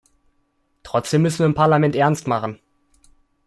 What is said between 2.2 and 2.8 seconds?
machen.